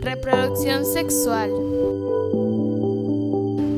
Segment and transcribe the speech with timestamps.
[0.00, 1.50] Reproducción sexual.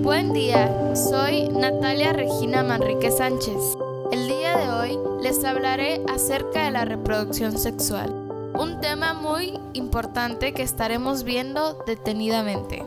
[0.02, 3.76] Buen día, soy Natalia Regina Manrique Sánchez.
[4.12, 8.10] El día de hoy les hablaré acerca de la reproducción sexual,
[8.54, 12.84] un tema muy importante que estaremos viendo detenidamente.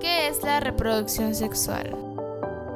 [0.00, 1.96] ¿Qué es la reproducción sexual?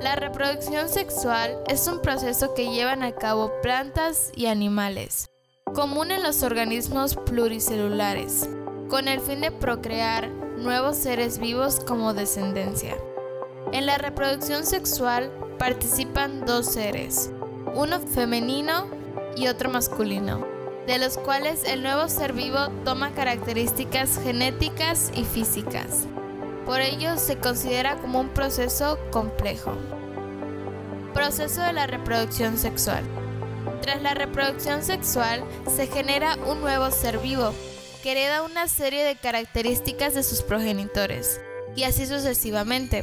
[0.01, 5.29] La reproducción sexual es un proceso que llevan a cabo plantas y animales,
[5.75, 8.49] común en los organismos pluricelulares,
[8.88, 12.96] con el fin de procrear nuevos seres vivos como descendencia.
[13.72, 17.30] En la reproducción sexual participan dos seres,
[17.74, 18.86] uno femenino
[19.36, 20.46] y otro masculino,
[20.86, 26.07] de los cuales el nuevo ser vivo toma características genéticas y físicas.
[26.66, 29.72] Por ello se considera como un proceso complejo.
[31.12, 33.02] Proceso de la reproducción sexual.
[33.82, 37.52] Tras la reproducción sexual se genera un nuevo ser vivo
[38.05, 41.41] que una serie de características de sus progenitores,
[41.74, 43.02] y así sucesivamente.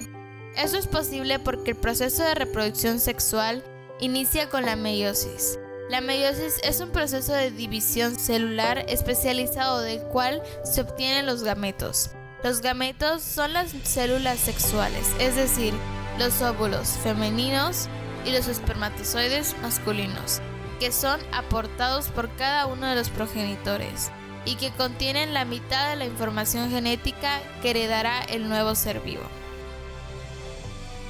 [0.56, 3.64] Eso es posible porque el proceso de reproducción sexual
[4.00, 5.58] inicia con la meiosis.
[5.90, 12.12] La meiosis es un proceso de división celular especializado del cual se obtienen los gametos.
[12.44, 15.74] Los gametos son las células sexuales, es decir,
[16.20, 17.88] los óvulos femeninos
[18.24, 20.42] y los espermatozoides masculinos,
[20.80, 24.12] que son aportados por cada uno de los progenitores
[24.46, 29.24] y que contienen la mitad de la información genética que heredará el nuevo ser vivo.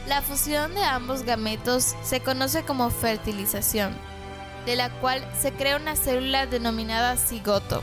[0.08, 3.96] La fusión de ambos gametos se conoce como fertilización,
[4.66, 7.82] de la cual se crea una célula denominada cigoto.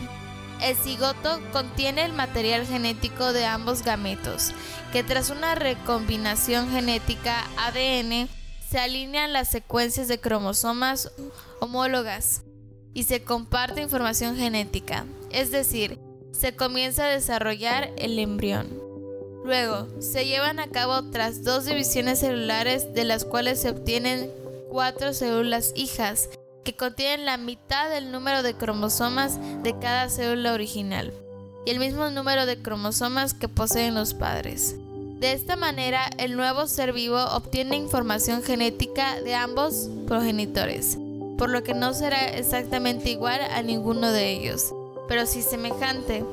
[0.60, 4.52] El cigoto contiene el material genético de ambos gametos,
[4.92, 8.28] que tras una recombinación genética ADN
[8.68, 11.12] se alinean las secuencias de cromosomas
[11.60, 12.42] homólogas
[12.94, 15.98] y se comparte información genética, es decir,
[16.32, 18.68] se comienza a desarrollar el embrión.
[19.44, 24.30] Luego, se llevan a cabo otras dos divisiones celulares de las cuales se obtienen
[24.70, 26.28] cuatro células hijas
[26.64, 31.12] que contienen la mitad del número de cromosomas de cada célula original
[31.64, 34.76] y el mismo número de cromosomas que poseen los padres.
[35.18, 40.98] De esta manera, el nuevo ser vivo obtiene información genética de ambos progenitores,
[41.38, 44.74] por lo que no será exactamente igual a ninguno de ellos,
[45.06, 46.24] pero sí semejante,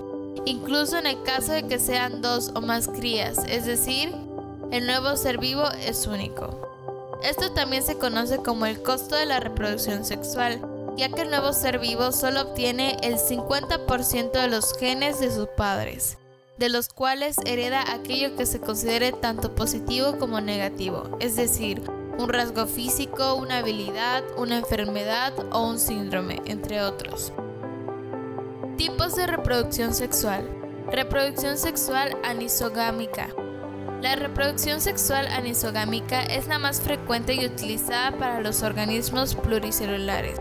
[0.46, 4.14] incluso en el caso de que sean dos o más crías, es decir,
[4.72, 6.60] el nuevo ser vivo es único.
[7.24, 10.60] Esto también se conoce como el costo de la reproducción sexual,
[10.98, 15.48] ya que el nuevo ser vivo solo obtiene el 50% de los genes de sus
[15.50, 16.18] padres,
[16.58, 21.84] de los cuales hereda aquello que se considere tanto positivo como negativo, es decir,
[22.18, 27.34] un rasgo físico, una habilidad, una enfermedad o un síndrome, entre otros.
[28.78, 30.50] Tipos de reproducción sexual.
[30.92, 33.30] Reproducción sexual anisogámica.
[34.02, 40.40] La reproducción sexual anisogámica es la más frecuente y utilizada para los organismos pluricelulares,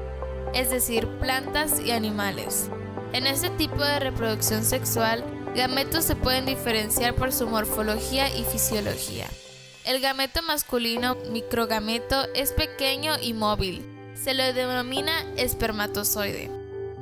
[0.53, 2.69] es decir, plantas y animales.
[3.13, 5.25] En este tipo de reproducción sexual,
[5.55, 9.29] gametos se pueden diferenciar por su morfología y fisiología.
[9.84, 13.84] El gameto masculino microgameto es pequeño y móvil.
[14.15, 16.50] Se lo denomina espermatozoide.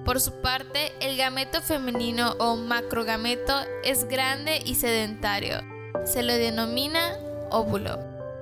[0.05, 3.55] Por su parte, el gameto femenino o macrogameto
[3.85, 5.63] es grande y sedentario
[6.05, 7.17] se le denomina
[7.51, 7.99] óvulo.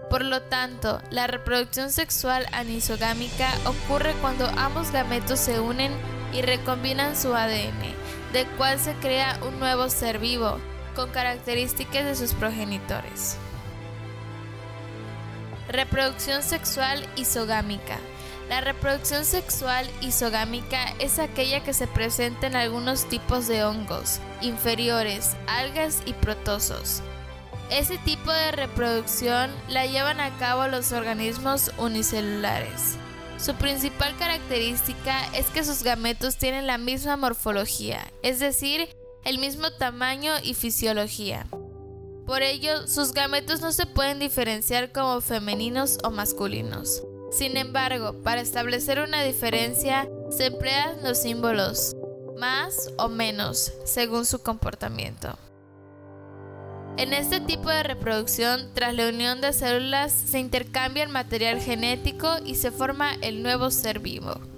[0.08, 5.92] Por lo tanto, la reproducción sexual anisogámica ocurre cuando ambos gametos se unen
[6.32, 7.94] y recombinan su ADN,
[8.32, 10.58] del cual se crea un nuevo ser vivo,
[10.96, 13.36] con características de sus progenitores.
[15.70, 18.00] Reproducción sexual isogámica.
[18.48, 25.36] La reproducción sexual isogámica es aquella que se presenta en algunos tipos de hongos, inferiores,
[25.46, 27.02] algas y protosos.
[27.70, 32.96] Ese tipo de reproducción la llevan a cabo los organismos unicelulares.
[33.38, 38.88] Su principal característica es que sus gametos tienen la misma morfología, es decir,
[39.24, 41.46] el mismo tamaño y fisiología.
[42.30, 47.02] Por ello, sus gametos no se pueden diferenciar como femeninos o masculinos.
[47.32, 51.96] Sin embargo, para establecer una diferencia, se emplean los símbolos
[52.38, 55.36] más o menos según su comportamiento.
[56.98, 62.36] En este tipo de reproducción, tras la unión de células, se intercambia el material genético
[62.44, 64.49] y se forma el nuevo ser vivo.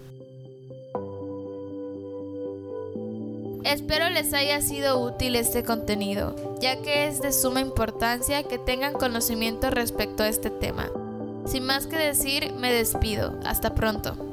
[3.65, 8.93] Espero les haya sido útil este contenido, ya que es de suma importancia que tengan
[8.93, 10.91] conocimiento respecto a este tema.
[11.47, 13.39] Sin más que decir, me despido.
[13.45, 14.32] Hasta pronto.